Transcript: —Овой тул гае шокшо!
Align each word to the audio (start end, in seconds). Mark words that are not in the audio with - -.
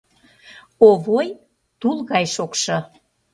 —Овой 0.87 1.27
тул 1.79 1.97
гае 2.09 2.25
шокшо! 2.35 2.77